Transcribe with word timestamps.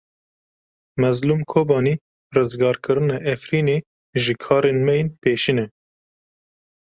Mezlûm 1.01 1.41
Kobanî 1.51 1.93
Rizgarkirina 2.35 3.17
Efrînê 3.33 3.77
ji 4.23 4.33
karên 4.43 4.77
me 4.85 4.93
yên 4.97 5.07
pêşîn 5.21 5.57
e. 5.63 5.65